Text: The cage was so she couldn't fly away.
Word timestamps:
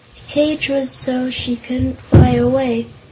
The 0.25 0.33
cage 0.33 0.67
was 0.67 0.89
so 0.89 1.29
she 1.29 1.55
couldn't 1.55 1.99
fly 1.99 2.31
away. 2.33 2.87